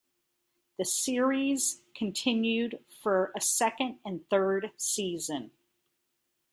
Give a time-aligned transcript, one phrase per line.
[0.79, 5.51] The series continued for a second and third season.